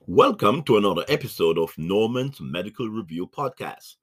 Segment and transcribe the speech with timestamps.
[0.00, 3.96] Welcome to another episode of Norman's Medical Review Podcast.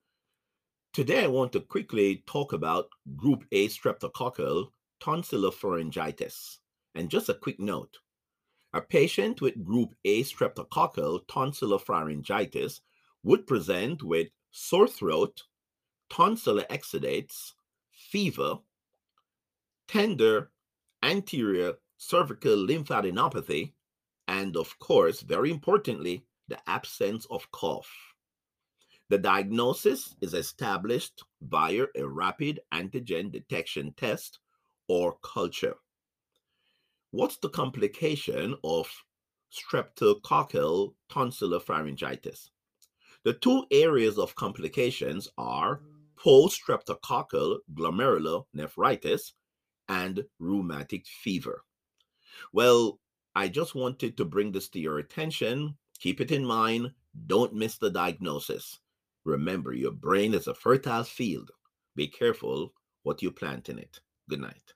[0.93, 4.69] Today, I want to quickly talk about Group A streptococcal
[5.01, 6.57] tonsillopharyngitis.
[6.95, 7.97] And just a quick note
[8.73, 12.81] a patient with Group A streptococcal tonsillopharyngitis
[13.23, 15.43] would present with sore throat,
[16.09, 17.53] tonsillar exudates,
[17.91, 18.59] fever,
[19.87, 20.51] tender
[21.03, 23.73] anterior cervical lymphadenopathy,
[24.29, 27.91] and of course, very importantly, the absence of cough.
[29.09, 34.37] The diagnosis is established via a rapid antigen detection test
[34.87, 35.73] or culture.
[37.09, 38.87] What's the complication of
[39.51, 42.51] streptococcal tonsillar pharyngitis?
[43.23, 45.81] The two areas of complications are
[46.15, 49.33] post streptococcal glomerular nephritis
[49.87, 51.63] and rheumatic fever.
[52.53, 52.99] Well,
[53.39, 55.77] I just wanted to bring this to your attention.
[56.01, 56.91] Keep it in mind.
[57.25, 58.79] Don't miss the diagnosis.
[59.23, 61.51] Remember, your brain is a fertile field.
[61.95, 62.73] Be careful
[63.03, 64.01] what you plant in it.
[64.29, 64.73] Good night.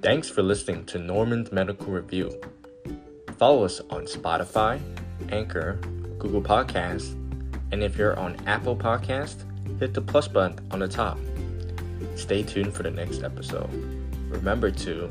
[0.00, 2.30] Thanks for listening to Norman's Medical Review.
[3.36, 4.80] Follow us on Spotify,
[5.28, 5.74] Anchor,
[6.18, 7.12] Google Podcasts,
[7.72, 9.45] and if you're on Apple Podcast,
[9.78, 11.18] hit the plus button on the top.
[12.14, 13.70] Stay tuned for the next episode.
[14.28, 15.10] Remember to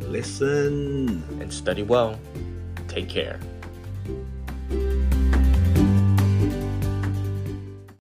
[0.00, 2.18] listen and study well.
[2.88, 3.40] Take care.